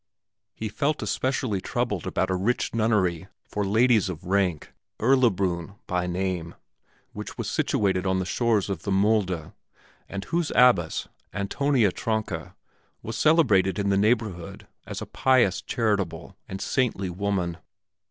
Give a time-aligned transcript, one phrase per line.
[0.55, 6.55] He felt especially troubled about a rich nunnery for ladies of rank, Erlabrunn by name,
[7.13, 9.53] which was situated on the shores of the Mulde,
[10.09, 12.55] and whose abbess, Antonia Tronka,
[13.03, 17.59] was celebrated in the neighborhood as a pious, charitable, and saintly woman.